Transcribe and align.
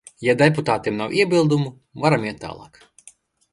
Ja 0.27 0.33
deputātiem 0.37 0.97
nav 1.01 1.13
iebildumu, 1.19 1.69
varam 2.07 2.27
iet 2.31 2.43
tālāk. 2.47 2.83